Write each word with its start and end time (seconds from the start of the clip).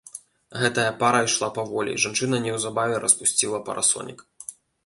Гэтая 0.61 0.85
пара 1.03 1.19
ішла 1.27 1.49
паволі, 1.59 1.93
жанчына 2.05 2.41
неўзабаве 2.47 2.95
распусціла 3.05 3.63
парасонік. 3.69 4.19